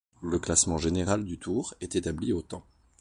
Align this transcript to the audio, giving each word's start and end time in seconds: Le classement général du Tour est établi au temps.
Le 0.23 0.39
classement 0.39 0.79
général 0.79 1.23
du 1.25 1.37
Tour 1.37 1.75
est 1.79 1.95
établi 1.95 2.33
au 2.33 2.41
temps. 2.41 2.65